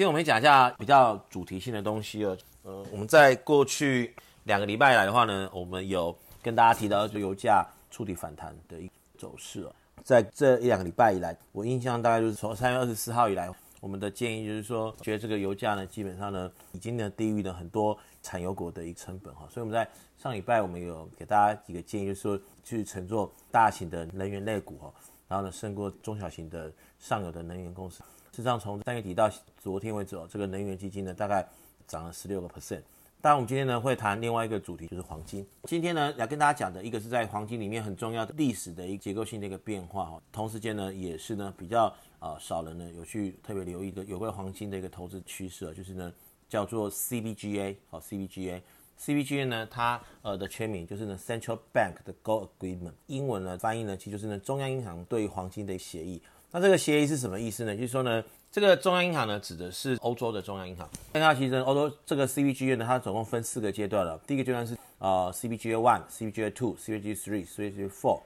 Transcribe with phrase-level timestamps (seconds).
[0.00, 2.34] 今天我们讲一下比较主题性的东西哦。
[2.62, 9.74] 呃，我们在过去两个礼拜来的话呢，我们有跟大家提到就油价触底反弹的一个走势哦。
[10.02, 19.46] 在这一两个礼拜以来，我印象大概就是从三月二十四号以来，我们的建议就是说，觉得这个油价呢，基本上呢，已经呢低于了很多产油国的一个成本哈。
[19.50, 19.86] 所以我们在
[20.16, 24.90] 上礼拜我们有给大家几个建议，就是说去乘坐大型的能源类股哈，
[25.28, 28.02] 然后呢胜过中小型的上游的能源公司。
[28.30, 31.46] 事实上，从三月底到昨天为止哦，这个能源基金呢大概
[31.86, 32.80] 涨了十六个 percent。
[33.20, 35.46] 当然，我们今天呢会谈另外一个主题，就是黄金。
[35.64, 46.12] 今天呢要跟大家讲的一个是在黄金里面很重要的历史的一个结构性的一个变化哈，同时间呢也是呢比较啊、少人呢有去特别留意的有关黄金的一个投资趋势，就是呢
[46.48, 56.22] 叫做 CBGA 好 CBGA，CBGA 呢它呃的全名就是呢 Central Bank 的 Gold Agreement，英文呢翻译呢其实就是呢中央银行对黄金的协议。
[56.52, 57.74] 那这个协议是什么意思呢？
[57.76, 60.88] 就是说呢，这个中央银行呢，指的是欧洲的中央银行。
[61.12, 64.18] 那它其实欧洲这个 CBGA 呢，它总共分四个阶段了。
[64.26, 68.20] 第一个阶段是呃 CBGA One、CBGA Two、CBGA Three、CBGA Four。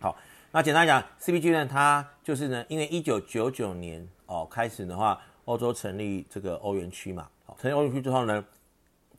[0.00, 0.14] 好，
[0.52, 7.26] 那简单来讲，CBGA 呢，它就是呢，因为一九九九年哦开始的话，欧洲成立这个欧元区嘛。
[7.46, 8.44] 好，成立欧元区之后呢，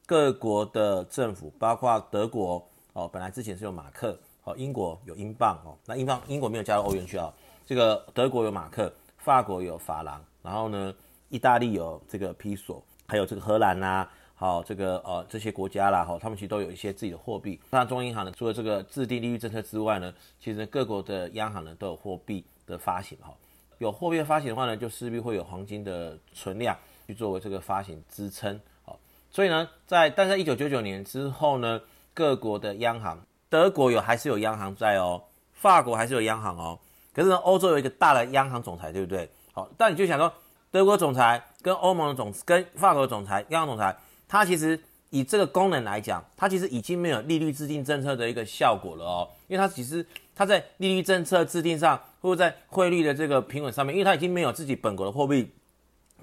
[0.06, 2.64] 各国的政府，包括德国
[2.94, 7.34] 哦，本来之前是有马克，哦，英国有英镑哦，那英镑英国没有加入欧元区啊。
[7.68, 10.96] 这个德国有马克，法国有法郎，然后呢，
[11.28, 17.60] 意大利有这个披索，还有这个荷兰呐、啊，好这个呃这些国家啦，哈，他们其实都有一些自己的货币。
[17.70, 23.34] 那中央银行呢，除了这个制定利率政策之外呢，其实各国的央行呢都有货币的发行，哈，
[23.80, 26.74] 有货币的发行的话呢，就势必会有黄金的存量
[27.06, 28.98] 去作为这个发行支撑，好，
[29.30, 31.82] 所以呢，在但在一九九九年之后呢，
[32.14, 36.80] 各国的央行，德国有还是有央行在哦，法国还是有央行哦。
[37.18, 39.28] 可是，欧洲有一个大的央行总裁，对不对？
[39.52, 40.32] 好，但你就想说，
[40.70, 43.98] 德国总裁跟欧盟的总跟法国的总裁、央行总裁，
[44.28, 44.80] 他其实
[45.10, 50.06] 以这个功能来讲，它其实已经没有利率制定政策的一个效果了哦，因为它其实
[50.36, 55.52] 它在利率政策制定上，或者在汇率的这个平稳上面，因为它已经没有自己本国的货币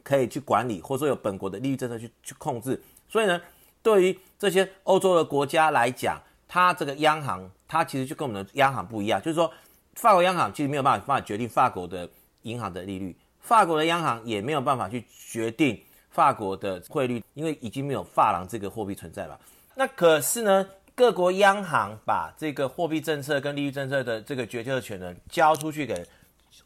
[0.04, 3.40] 可以去管理，或者说有本国的利率政策去去控制，所以呢，
[3.82, 9.50] 对于这些欧洲的国家来讲，它这个央行，它其实就跟我们的央行不一样，就是说。
[9.94, 12.08] 法国央行其实没有办法办法决定法国的
[12.42, 19.38] 银行的利率，法国的央行也没有办法去决定法国的汇率，因为已经没有法郎这个货币存在了。
[19.74, 26.06] 那可是呢，各国央行把这个货币政策跟利率政策的这个决策权呢交出去给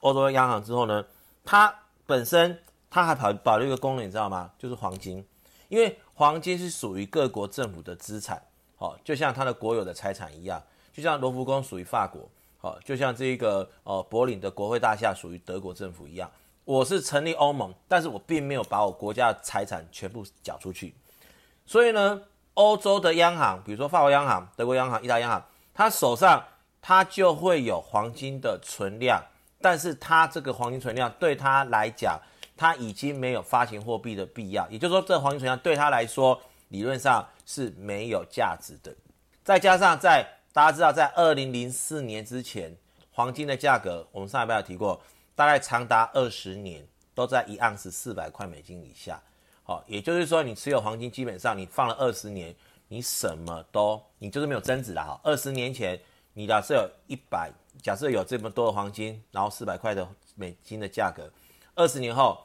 [0.00, 1.05] 欧洲央行之后呢，
[1.45, 1.75] 它
[2.06, 2.59] 本身
[2.91, 4.50] 它还保保留一个功能，你知道吗？
[4.59, 5.25] 就是黄金，
[5.69, 8.43] 因为黄金是属于各国政府的资产，
[8.78, 10.62] 哦，就像它的国有的财产一样，
[10.93, 12.28] 就像罗浮宫属于法国。
[12.61, 16.29] 好，就像这个呃柏林的国会大厦属于德国政府一样，
[16.65, 20.93] 我是成立欧盟，但是我并没有把我国家的财产全部缴出去，
[21.65, 22.21] 所以呢，
[22.55, 26.45] 欧洲的央行，比如说法国央行、德国央行、意大利央行，他手上
[26.83, 29.23] 他就会有黄金的存量，
[29.61, 32.21] 但是他这个黄金存量对他来讲，
[32.57, 36.41] 他已经没有发行货币的必要，也就是说，这黄金存量对他来说
[36.71, 38.93] 理论上是没有价值的，
[39.45, 40.27] 再加上在
[40.59, 42.77] 大家知道，在二零零四年之前，
[43.13, 45.01] 黄金的价格，我们上一拜有提过，
[45.37, 49.23] 大概长达二十年都在一盎司四百块美金以下。
[49.63, 52.53] 好，也就是说，你持有黄金，基本上你放了二十年，
[52.89, 55.21] 你什么都，你就是没有增值了哈。
[55.23, 55.97] 二十年前，
[56.33, 61.31] 你假设有一百，假设有这么多的黄金，然后四百块的美金的价格，
[61.77, 62.37] 二十年后，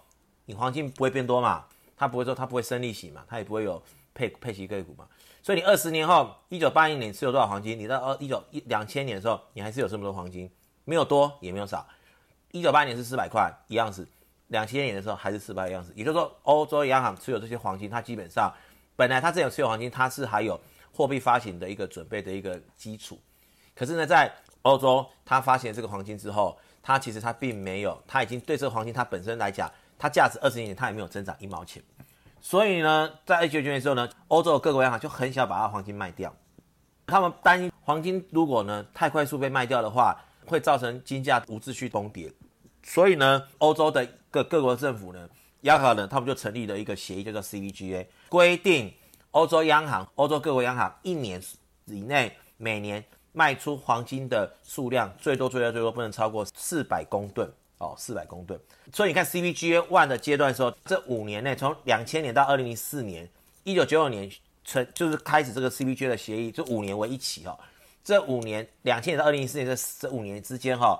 [0.45, 1.65] 你黄金不会变多嘛？
[1.97, 3.25] 它不会说它不会生利息嘛？
[3.27, 3.81] 它也不会有
[4.13, 5.07] 配配息个股嘛？
[5.41, 7.77] 所以你二十年后，一九八零年持有多少黄金？
[7.77, 10.49] 你到二一九一两千年的时候，你还是有这么多黄金，
[10.85, 11.85] 没有多也没有少。
[12.51, 14.07] 一九八零年是四百块一样子，
[14.47, 15.91] 两千年的时候还是四百一样子。
[15.95, 18.53] 也就是说，欧洲央行持有这些黄金，它基本上
[18.95, 20.59] 本来它这有持有黄金，它是还有
[20.93, 23.19] 货币发行的一个准备的一个基础。
[23.75, 24.31] 可是呢，在
[24.61, 31.83] 欧洲它发行这个黄金之后，它其实它并没有，它已经对这个黄金它本身来讲，它价值二十年它也没有增长一毛钱。
[32.45, 36.35] 所以呢，在一九九九年的时候呢，欧洲的各国央行就很想把它黄金卖掉，
[37.07, 42.29] 他们担心黄金如果呢太快速被卖掉的话，会造成金价无秩序崩跌。
[42.83, 45.29] 所以呢，欧洲的各各国政府呢，
[45.61, 48.93] 央行呢，他们就成立了一个协议，叫做 CBGA，规定
[49.31, 51.41] 欧洲央行、欧洲各国央行一年
[51.85, 53.01] 以内每年
[53.31, 57.49] 卖出黄金的数量最多最多最多不能超过四百公吨。
[57.77, 58.59] 哦，四百公吨，
[58.93, 63.29] 所以你看 CBGA One 的阶段的时候，这五年内，从两千年到二零零四年，
[63.63, 64.31] 一九九九年
[64.63, 67.59] 成就是开始这个 CBGA 的协议，就五年为一期哈、哦。
[68.03, 70.99] 这五年，两千年到二零零四年这这五年之间哈，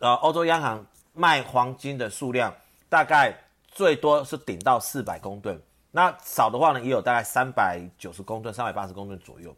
[0.00, 2.54] 呃，欧洲央行卖黄金的数量
[2.88, 3.34] 大概
[3.68, 5.58] 最多是顶到四百公吨，
[5.92, 9.54] 那少的话呢，也有大概三百九十公吨、三百八十公吨左右。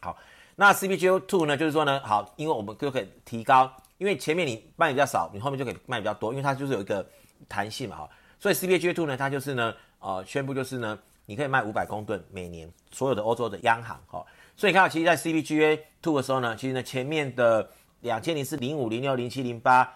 [0.00, 0.16] 好，
[0.56, 7.06] 那 CBGA Two 呢，就是说呢，好，因为我们就可以提高，因为前面你卖比较少，你后面就可以卖比较多，因为它就是有一个
[7.46, 8.10] 弹性嘛，哈。
[8.38, 14.24] 所以 CPGA Two 呢，它就是呢，呃，宣布就是呢，你可以卖五百公吨每年，所有的欧洲的央行，哈。
[14.56, 17.70] 所以你看到，其实，在 CPGA Two 的时候呢，其实呢，前面的
[18.00, 19.92] 两千零四、零五、零六、零七、零八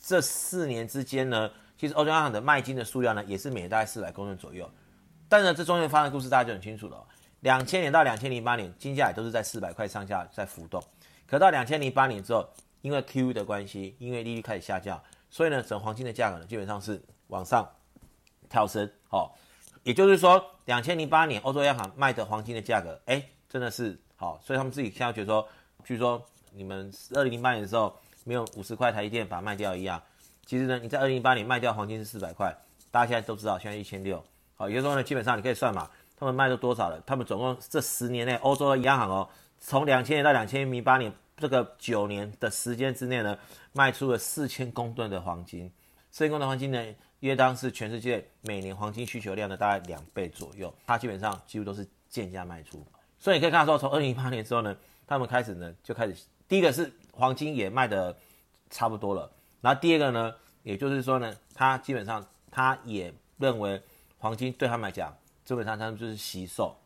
[0.00, 1.50] 这四年之间呢。
[1.80, 4.68] 其实欧洲央行的卖金的数量呢，也是每年大概四百公吨左右。
[5.28, 7.00] 但是呢，这中间发生的故事大家就很清楚了。
[7.38, 10.82] 两千年到两千零八年，金价也都是在四百块上下在浮动。
[11.24, 12.44] 可到两千零八年之后，
[12.80, 17.68] 因为 QE 的关系，因为利率开始下降，所以呢，整黄金的价格呢，基本上是往上
[18.48, 18.88] 跳升。
[19.10, 19.30] 哦，
[19.82, 25.48] 也就是说，两千零八年欧洲央行卖的黄金的价格，哎，真的是好，所以他们自己现在觉得说，
[25.84, 26.22] 据说
[26.52, 30.02] 你们二零零八年的时候没有五十块台积电把它卖掉一样。
[30.44, 32.56] 其实呢，你在二零零八年卖掉黄金是四百块，
[32.90, 34.22] 大家现在都知道，现在一千六。
[34.56, 36.98] 好，也就是说呢，基本上你可以算嘛，他们卖了多少了？
[37.06, 39.28] 他们总共这十年内，欧洲的央行哦，
[39.60, 43.38] 从两千年到两千零八年这个九年的时间之内呢，
[43.72, 45.70] 卖出了四千公吨的黄金。
[46.10, 46.84] 四千公吨黄金呢，
[47.20, 50.72] 约当是全世界每年黄金需求量的大概两倍左右。
[50.86, 52.84] 它基本上几乎都是贱价卖出。
[53.18, 54.76] 所以你可以看到说，从二零一八年之后呢，
[55.06, 56.14] 他们开始呢就开始，
[56.48, 58.16] 第一个是黄金也卖得
[58.70, 59.30] 差不多了。
[59.60, 63.80] 然后第二个呢，也就是说呢，他基本上他也认为
[64.18, 66.76] 黄金对他们来讲，基本上他们就是惜售。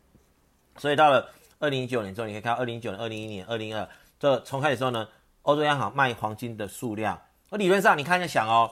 [0.77, 1.29] 所以到了
[1.59, 3.87] 二零一九年之后，你可以看到二零一九年、二零一一年、二零二
[4.23, 5.05] 这重开的时候呢，
[5.41, 8.71] 欧洲央行卖黄金的数量，而理论上你看一下想哦，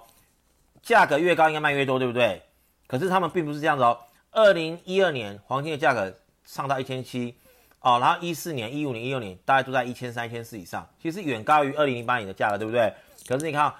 [0.82, 2.42] 价格越高应该卖越多，对不对？
[2.88, 4.00] 可是他们并不是这样子哦。
[4.32, 6.16] 二零一二年黄金的价格
[6.46, 7.36] 上到一千七
[7.82, 12.94] 哦，然后一四年、一五年、一六年大概都在一千三、一千四以上，其实远高于二零零八年的价格，对不对？
[13.28, 13.74] 可是你看，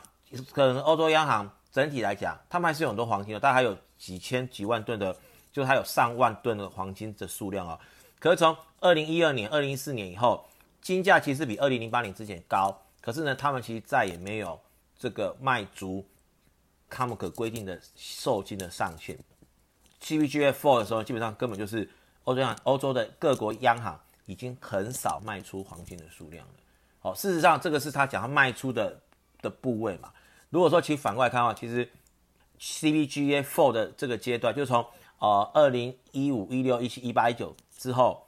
[0.52, 5.16] 可能欧洲央行整体来讲，他们还是有很多黄金的，大概有几千几万吨的，
[5.54, 7.80] 就还有上万吨的黄金的数量啊。
[8.20, 10.46] 可是从二零一二年、二零一四年以后，
[10.82, 14.60] 金价其实比二零零八年之前高，可是呢，他们其实再也没有
[14.98, 16.06] 这个卖足
[16.90, 19.18] 他们可规定的售金的上限。
[20.02, 21.88] CPGA Four 的时候，基本上根本就是
[22.24, 26.54] 欧洲央欧洲的各国央行已经很少卖出黄金的数量了。
[27.04, 29.00] 哦，事实上，这个是他讲他卖出的
[29.42, 30.12] 的部位嘛。
[30.50, 31.88] 如果说其实反过来看的话，其实
[32.60, 34.86] CPGA Four 的这个阶段，就从
[35.20, 38.28] 呃二零一五、一六、一七、一八、一九之后，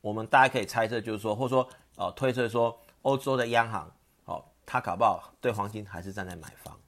[0.00, 3.90] 我们大家可以猜测，就是说，或者说哦推测说，欧洲的央行
[4.24, 6.78] 哦，他搞不好对黄金还是站在买方，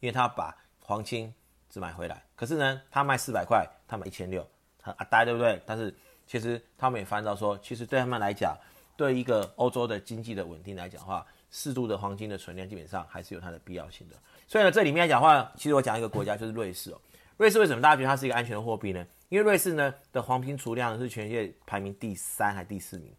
[0.00, 1.32] 因为他把黄金
[1.68, 4.46] 只买回来，可是呢，他卖四百块，他买一千六，
[4.78, 5.60] 他啊呆对不对？
[5.64, 5.94] 但是
[6.26, 8.56] 其实他们也翻到说，其实对他们来讲。
[8.96, 14.16] 对一个欧洲的经济的稳定来讲的话，适度的黄金的存量基本上还是有它的必要性的。
[14.46, 17.00] 所以呢，这里面来讲话，其实我讲一个国家就是瑞士哦。
[17.38, 19.06] 瑞士为什么大家觉得它是一个安全的货币呢？
[19.30, 23.10] 因为瑞士呢的黄金储量是全世界排名第三还第四名，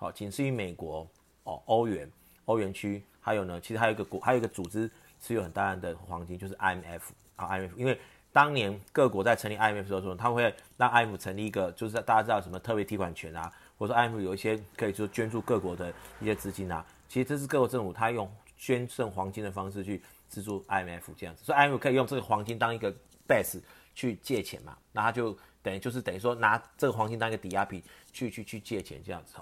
[0.00, 1.06] 好，仅次于美国
[1.42, 2.10] 哦，欧元、
[2.46, 7.02] 欧元区，还有呢，其实还有一个国，还有一个组织持有很大量的黄金，就是 IMF
[7.36, 7.70] 啊，IMF。
[7.76, 8.00] 因为
[8.32, 13.52] 当年各国在成立 IMF 的时候，他会让 IMF 成立一个，就是大家知道什么特别提款权啊。
[13.76, 18.26] 或者说，IMF 有一些可以说捐助各国的一些资金啊，其实这是各国政府他用
[18.56, 20.00] 捐赠黄金的方式去
[20.30, 22.90] 资助 IMF 这样子，所以 IMF 可以用这个黄金当一个
[23.28, 23.60] base
[23.94, 27.82] 去借钱嘛，那他就等于就是等于说拿这个黄金当一个抵押品
[28.14, 29.34] 去去去借钱这样子。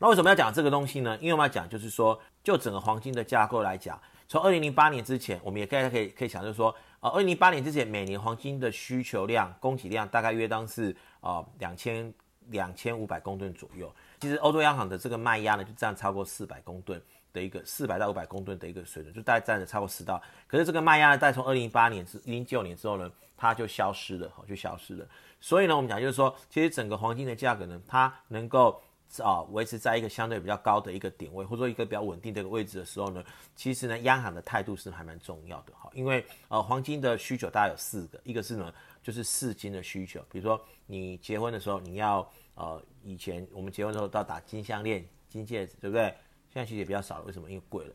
[0.00, 1.16] 那为什么要讲这个东西呢？
[1.20, 12.12] 因为我们要讲就是说，就整个黄金的架构来讲，从二零零八年之前，我们也可以可以可以想就是说，呃，二零零八年之前每年黄金的需求量、供给量大概约当是呃两千。
[12.46, 17.00] 两千五百公吨左右，其实欧洲央行的这个卖压呢，就占超过四百公吨
[17.32, 20.20] 的一个四百到五百公吨的一个水准，就大概占了超过十到。
[20.48, 25.06] 可是这个卖压呢，在从二零零八年至零九年之后呢，它就消失了，就消失了。
[25.40, 28.82] 所以呢，我们讲就是说，其实整个黄金的价格呢，它能够
[29.22, 33.24] 啊维持在一个相对比较高的一个点位，或者说一个比较稳定的一个位置的时候呢，
[33.56, 42.30] 其实呢，央行的态度是还蛮重要的，哈，因为呃黄金的需求大概有四个，一个是呢就是饰金的需求，比如说你结婚的时候你要。
[42.56, 46.12] 呃，以前我们结婚的时候都要打金项链、金戒指，对不对？
[46.52, 47.48] 现在其实也比较少了，为什么？
[47.50, 47.94] 因为贵了。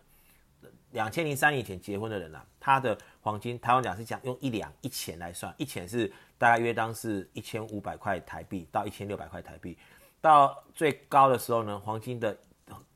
[0.92, 9.78] 两千零三年以前结婚的人啊，他的黄金，台湾讲是讲用一两一钱来算，一钱是大概约当是一千五百块台币到一千六百块台币。
[10.26, 12.36] 到最高的时候呢，黄金的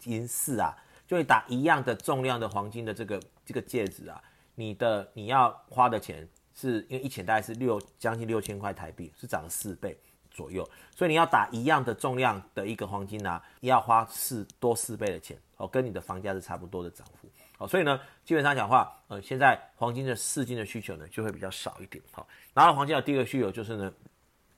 [0.05, 0.75] 银饰啊，
[1.07, 4.19] 就会打一样的重量的黄金的这个这个戒指啊，
[4.55, 9.95] 你的你要花的钱是因为一钱大概是六将近六千块台币，是涨了四倍。
[10.31, 10.63] 左右，
[10.95, 22.01] 所以你要打一样的重量的一个黄金啊，要花四多四倍的钱哦，跟你的房价是差不多的涨幅好，所以呢，基本上讲话，呃，现在黄金的四金的需求呢就会比较少一点。
[22.12, 23.91] 好，然后黄金的第二个需求就是呢，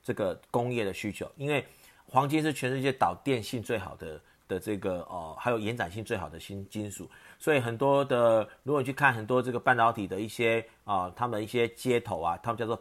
[0.04, 1.66] 这个工业的需求，因为
[2.06, 12.80] 黄金是全世界导电性最好的的这个哦，还有延展性最好的新金属，所以很多的，如果你去看很多这个半导体的一些啊，他们一些接头啊，他们叫做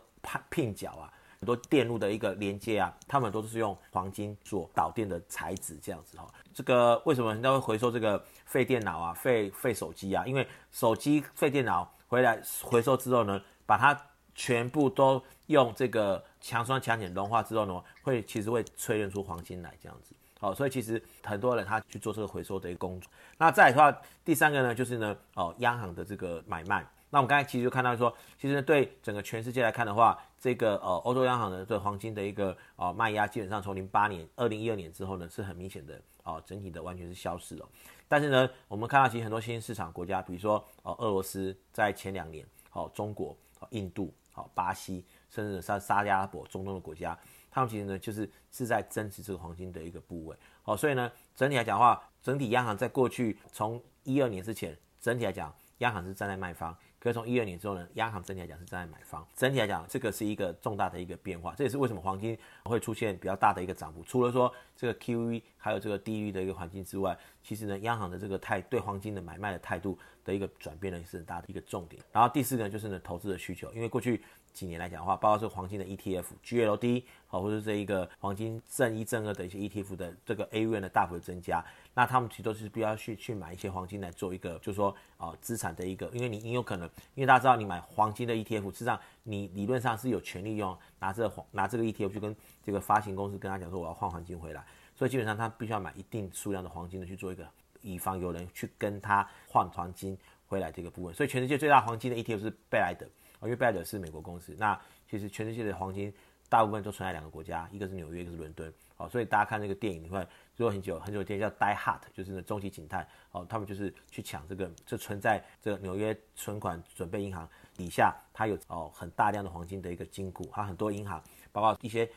[0.50, 1.12] 拼角啊。
[1.40, 6.32] 很多电路的一个连接啊，他们都是用黄金做导电的材质，这样子哈。
[6.54, 10.24] 这个为什么人家会回收这个废电脑啊、废废手机啊？
[10.28, 14.00] 因为手机废电脑回来回收之后呢，把它
[14.36, 20.13] 全部都用这个强酸强碱融化之后呢，会其实会淬炼出黄金来这样子。
[20.39, 23.10] 好，所以其实很多人他去做这个回收的一个工作。
[23.38, 26.83] 那再来的话，第三个呢，就是呢，哦，央行的这个买卖。
[27.12, 37.69] 那我们刚才其实就看到说，其实对整个全世界来看的话，这个呃欧洲央行的对黄金的一个呃卖压，基本上从零八年、二零一二年之后呢是很明显的啊、整体的完全是消失了。
[38.07, 47.18] 但是呢，我们看到其实很多新兴市场国家，比如说呃俄罗斯在前两年，好、中国、呃、印度、好、巴西，甚至沙沙特阿拉伯、中东的国家，
[47.50, 50.38] 他们其实呢就是是在增持这个黄金的一个部位。
[50.62, 56.78] 好、所以呢整体来讲的话，整体央行在过去从一二年之前，整体来讲央行是站在卖方。
[57.00, 59.28] 可是从一二年之后呢，央行整体来讲是站在买方。
[59.34, 61.52] 整体来讲，这个是一个重大的一个变化。
[61.58, 64.04] 这也是为什么黄金会出现比较大的一个涨幅。
[64.04, 72.00] 除了说这个 QE 还有这个低利率的一个环境之外，其实呢，央行的这个态对黄金的买卖的态度的一个转变呢，是很大的一个重点。
[72.12, 74.22] 然后第四个呢，就是呢投资的需求，因为过去
[74.53, 81.63] 几年来讲的话，包括这个黄金的 ETF、GLD 啊，或者这一个黄金正一正二的一些 ETF 的这个 AUM 的大幅的增加。
[81.93, 94.63] 那他们其实都是必要去去买一些黄金来做一个，就是说啊资产的一个，因为你你有可能，因为大家知道你买黄金的 ETF，实际上你理论上是有权利用拿这黄拿这个 ETF 去跟这个发行公司跟他讲说我要换黄金回来，
[94.96, 97.46] 所以基本上他必须要买一定数量的黄金的去做一个，
[97.81, 100.17] 以防有人去跟他换黄金
[100.48, 101.13] 回来这个部分。
[101.13, 103.05] 所以全世界最大黄金的 ETF 是贝莱德，
[103.43, 104.55] 因为贝莱德是美国公司。
[104.57, 104.79] 那
[105.10, 106.13] 其实全世界的黄金
[106.50, 108.71] 大部分都存在两个国家，一个是纽约，一个是伦敦。
[108.95, 110.25] 好，所以大家看那个电影，你会。
[110.53, 121.19] 做很久很久的电影叫《Die Hard》，就是那终极警探哦，他们就是去抢这个，就存在这个纽约存款准备银行底下，它有哦很大量的黄金的一个金库，它很多银行，
[121.51, 122.07] 包括一些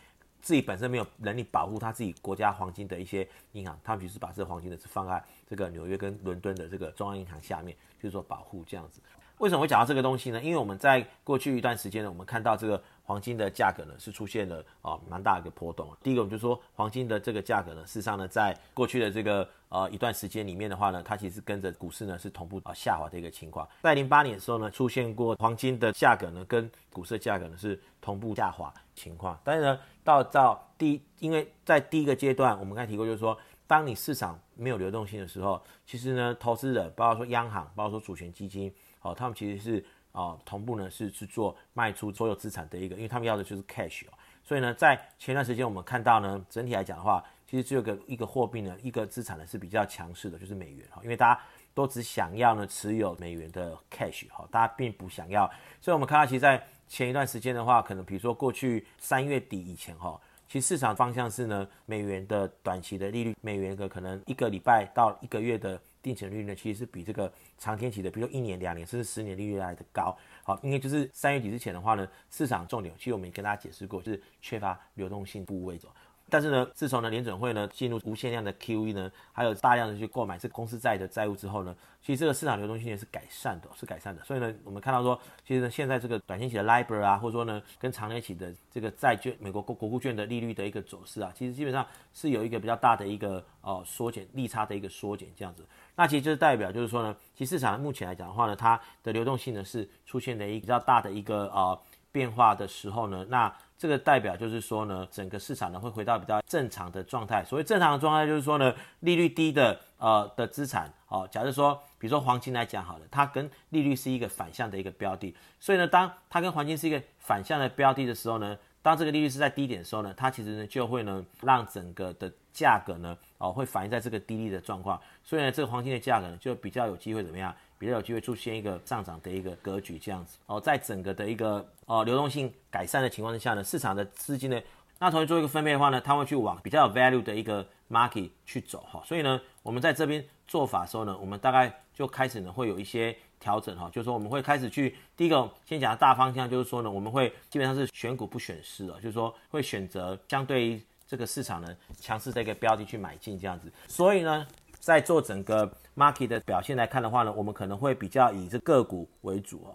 [0.43, 9.01] 自己本身没有能力保护他自己国家黄金的一些银行，他们就是把这个黄金的是放在这个纽约跟伦敦的这个中央银行下面，就是说保护这样子。
[9.39, 10.41] 为什么会讲到这个东西呢？
[10.43, 15.91] 因为我们在过去一段时间呢，我们看到这个黄金的价格呢是出现了啊、蛮大的一个波动。
[16.03, 23.69] 第一个，我们就说黄金的这个价格呢，事实上呢，在过去的这个呃一段时间里面的话呢，它其实跟着股市呢是同步啊下滑的一个情况。
[23.83, 29.39] 在零八年的时候呢，出现过黄金的价格呢跟股市的价格呢是同步下滑情况。
[29.43, 33.37] 但是呢，到到第因为在第一个阶段，我们刚才提过，就是说，
[33.67, 38.73] 当你市场没有流动性的时候，其实呢，投资人包括说央行，包括说主权基金。
[39.05, 44.13] 哦，他们其实是啊、同步呢是去做卖出所有资产的一个，因为他们要的就是 cash 哦。
[44.45, 51.01] 所以呢，在前段时间我们看到呢，整体来讲的话，其实只有个一个货币呢，一个资产呢是比较强势的，就是美元哈。
[51.03, 51.41] 因为大家
[51.75, 55.51] 都只想要呢持有美元的 cash 哈，大家并不想要。
[55.81, 65.81] 所以我们看到，其实，在前一段时间的话，可能比如说过去三月底以前哈，其实市场方向是呢，美元的短期的利率，美元的可能一个礼拜到一个月的。
[66.05, 70.15] 定存利率呢，其实是比这个长天期的，比如说一年、两年甚至十年利率来的高。
[70.45, 75.89] 好，因为就是三月底之前的话呢，市场重点其实我们也跟大家解释过，就是缺乏流动性部位走。
[76.35, 81.73] 但是呢，自从呢联准会呢进入无限量的 QE 呢，还有大量的去购买这公司债的债务之后呢，
[82.03, 84.21] 其实这个市场流动性也是改善的，是改善的。
[84.25, 95.65] 所以呢，我们看到说，其实呢现在这个短天期的 LIBOR 啊，或者说呢跟长天期的这个债券、美国国国库券的利率的一个走势啊，其实基本上是有一个比较大的一个呃缩减利差的一个缩减这样子。
[95.95, 107.45] 那其实就是代表就是说呢，其实市场目前来讲的话呢，它的流动性呢是出现了一个比较大的一个呃变化的时候呢，那这个代表就是说呢，整个市场呢会回到比较正常的状态。
[107.45, 127.55] 所谓正常的状态就是说呢，利率低的呃的资产哦，假如说比如说黄金来讲好了，它跟利率是一个反向的一个标的，所以呢，当它跟黄金是一个反向的标的的时候呢，当这个利率是在低点的时候呢，它其实呢就会呢让整个的价格呢哦会反映在这个低利的状况，所以呢这个黄金的价格呢就比较有机会怎么样？
[127.79, 134.61] 比较有机会出现一个上涨的一个格局这样子哦，在整个的一个哦流动性改善的情况之下呢，市场的资金呢，
[134.99, 153.71] 那同时做一个分配的话呢，它会去往比较有 value 的一个 market 去走哈，所以呢，我们在这边做法的时候呢，我们大概就开始呢会有一些调整哈，就是说我们会开始去第一个先讲大方向，就是说呢，我们会基本上是选股不选市了，就是说会选择相对于这个市场呢强势的一个标的去买进这样子。
[153.87, 154.47] 所以呢，
[154.81, 159.75] 在做整个 market 的表现来看的话呢，我们可能会比较以这个股为主哦。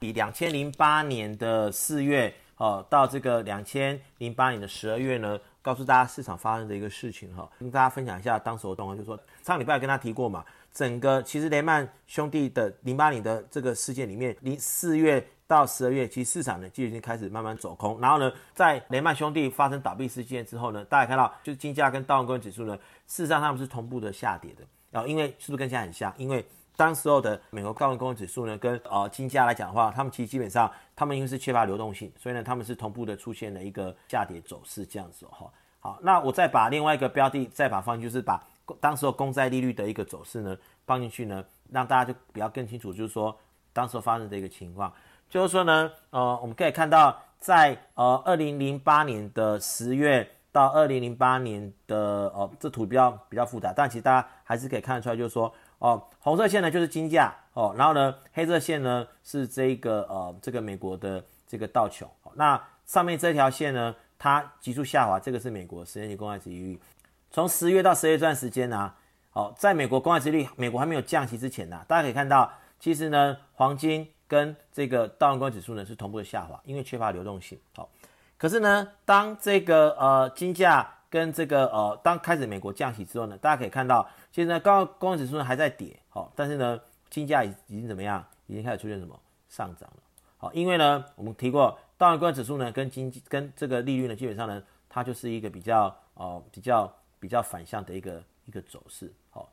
[0.00, 15.26] 以两千零八年的四月哦，到这个两千零八年的十二月呢，告诉大家市场发生的一个事情哈，跟大家分享一下当时的状况，就是说上礼拜跟他提过嘛，整个其实雷曼兄弟的零八年的这个事件里面，零四月。
[15.48, 17.98] 到十二月，其实市场呢就已经开始慢慢走空。
[18.02, 24.62] 然后呢，在雷曼兄弟发生倒闭事件之后呢，大家看到就是金价跟道琼工指数呢，事实上他们是同步的下跌的。
[24.90, 26.12] 然后因为是不是跟现在很像？
[26.16, 26.44] 因为
[26.76, 35.50] 当时候的美国道琼工业指数呢，跟呃金价来讲的话，他们其实基本上他们因为是缺乏流动性，所以呢他们是同步的出现了一个下跌走势这样子哈。
[35.80, 38.42] 好，那我再把另外一个标的再把放，就是把
[38.80, 43.36] 当时候公债利率的一个走势呢放进去呢，让大家就比较更清楚，就是说
[43.72, 44.92] 当时候发生的一个情况。
[45.28, 50.26] 就是说呢，呃，我们可以看到，在呃二零零八年的十月
[50.58, 51.96] 到二零零八年的，
[52.34, 66.80] 哦，这图比较比较复杂，但其实大家还是可以看得出来，就是说，哦、红色线呢就是金价，哦，然后呢，黑色线呢是这个呃这个美国的这个道琼，那上面这条线呢，它急速下滑，这个是美国十年期公债殖利率，
[67.30, 68.92] 从十月到十月这段时间呢，
[69.34, 74.08] 哦，在美国公债殖利率美国还没有降息之前呢，大家可以看到，其实呢，黄金。
[74.28, 77.58] 跟这个道琼工业指数呢是同步的下滑，因为缺乏流动性。
[77.74, 77.88] 好，
[78.38, 86.80] 可是呢，当这个呃金价跟这个呃当开始美国降息之后呢，大家可以看到，其实呢道琼工业指数呢还在跌，好，但是呢
[87.10, 88.24] 金价已已经怎么样？
[88.46, 89.18] 已经开始出现什么
[89.48, 89.96] 上涨了？
[90.38, 99.12] 好，因为呢我们提过道琼工业指数呢跟经济跟这个利率呢基本上呢它就是一个比较呃比较比较反向的一个一个走势。
[99.30, 99.50] 好，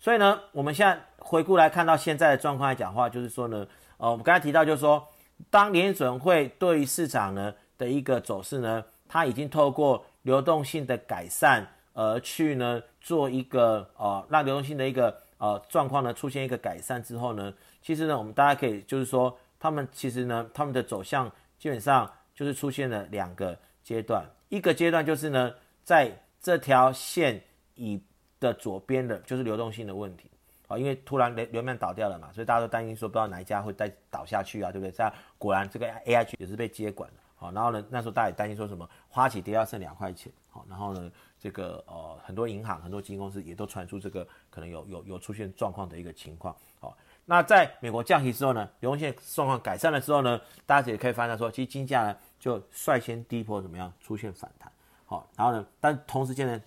[0.00, 3.64] 所以呢我们现在回顾来看到现在的状况来讲的话，就是说呢。
[4.02, 5.06] 呃，我们刚才提到，就是说，
[5.50, 27.42] 当联准会对于市场呢的一个走势呢，它已经透过流动性的改善而去呢做一个呃，让流动性的一个呃状况呢出现一个改善之后呢，其实呢，我们大家可以就是说，他们其实呢，他们的走向基本上就是出现了两个阶段，一个阶段就是呢，在这条线
[27.74, 27.98] 以
[28.38, 30.30] 的左边的就是流动性的问题。
[30.68, 34.92] 啊，因为突然雷雷曼倒掉了嘛，所以大家都担心说不知道哪一家会再倒下去啊，对不对？
[34.92, 37.16] 这样果然这个 AIG 也是被接管了。
[37.40, 40.30] 好，然后呢，那时候大家也担心说什么花旗跌到剩两块钱。
[40.50, 46.54] 好，然后呢，这个呃很多银行、很多基金公司也都传出这个可能有有有出现状况的一个情况。
[46.78, 54.70] 好，那在美国降息之后呢，流动性状况改善了之后呢，大家也可以发现说，其实金价呢就率先低波怎么样出现反弹。
[55.06, 56.60] 好，然后呢，但同时间呢，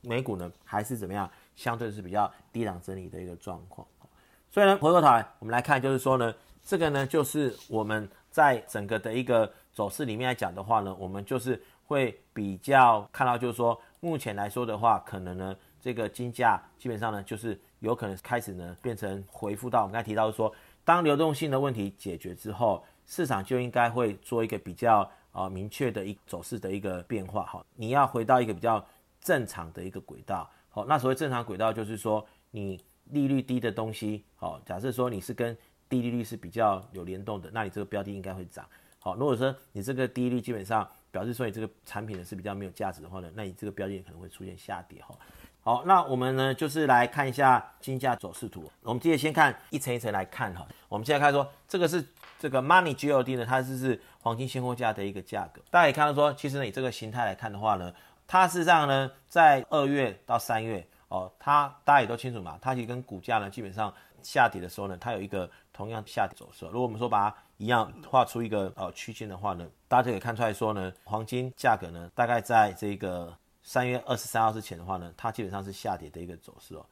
[0.00, 1.30] 美股呢还是怎么样？
[1.54, 3.84] 相对是比较低档整理的一个状况，
[4.48, 6.32] 所以呢，回过头来我们来看，就是说呢，
[6.64, 20.52] 这个呢就是我们在整个的一个走势里面来讲的话呢，我们就是会比较看到，就是说目前来说的话，可能呢这个金价基本上呢就是有可能开始呢变成回复到我们刚才提到说，
[20.84, 28.84] 当流动性的问题解决之后，市场就应该会做一个比较啊、明确的一走势的一个变化，哈，你要回到一个比较
[29.20, 30.50] 正常的一个轨道。
[30.70, 35.56] 好，那所谓正常轨道就是说，你利率低的东西，好，假设说你是跟
[35.88, 38.66] 低利率是比较有联动的，那你这个标的应该会涨。
[38.98, 45.00] 好，如果说你这个低利率基本上表示说你这个产品呢是比较没有价值的话呢，那你这个标的可能会出现下跌。
[45.02, 45.14] 哈，
[45.62, 48.70] 好，那我们呢就是来看一下金价走势图。
[48.82, 50.66] 我们接着先看一层一层来看哈。
[50.88, 52.04] 我们现在看说这个是
[52.38, 55.62] 这个 Money GLD 呢，它是是黄金现货价的一个价格。
[55.70, 57.92] 大家也看到说，其实呢，以这个形态来看的话呢。
[58.30, 63.92] 它事实上呢，在二月到三月哦，它大家也都清楚嘛，它其实跟股价呢基本上
[64.22, 66.66] 下跌的时候呢，它有一个同样下跌走势。
[66.66, 76.84] 如果我们说把它一样画出一个呃区间的话呢，大家可以看出来说呢，黄金价格呢大概在这个三月二十三号之前的话呢，它基本上是下跌的一个走势哦。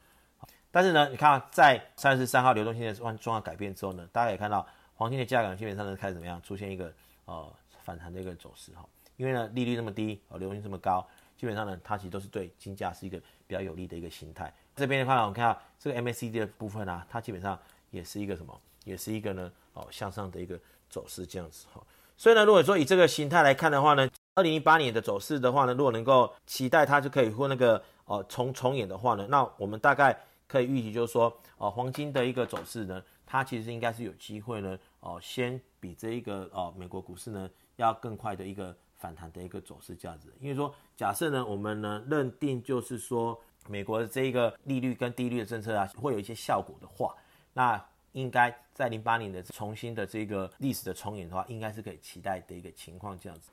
[0.70, 6.92] 但是呢，你看在三十三号流动性的状状况改变之后呢，大家可以看到黄金的价格基本上是开始怎么样出现一个
[7.26, 7.52] 呃
[7.84, 8.84] 反弹的一个走势哈，
[9.16, 11.06] 因为呢利率那么低，呃流动性这么高。
[11.36, 14.52] 基本上呢，它其实都是对金价是一个比较有利的一个形态。
[14.74, 17.58] 这边的话呢，我们看到这个 MACD 的部分啊，它基本上
[17.90, 18.60] 也是一个什么？
[18.84, 21.82] 也是一个呢，哦向上的一个走势这样子哈。
[22.16, 38.76] 所以呢，如果说以这个形态来看的话呢，二零一八年的走势的话呢，如果能够期待它就可以或那个哦重重演的话呢，那我们大概可以预计就是说，哦黄金的一个走势呢，它其实应该是有机会呢，哦先比这一个哦美国股市呢要更快的一个。
[38.98, 47.14] 反弹的一个走势价值，因为说假设呢，我们呢认定就是说，美国的这一个利率跟低利率的政策啊，会有一些效果的话，
[47.52, 47.82] 那
[48.12, 53.50] 应该在零八年的重新的这个历史的重演的话，应该是可以期待的一个情况这样子。